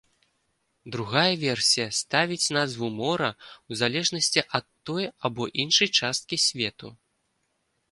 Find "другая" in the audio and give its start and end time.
0.93-1.33